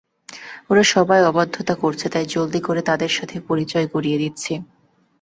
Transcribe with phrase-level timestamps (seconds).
[0.69, 4.53] ওরা সবাই অবাধ্যতা করছে, তাই জলদি করে তাদের সাথে পরিচয় করিয়ে দিচ্ছি।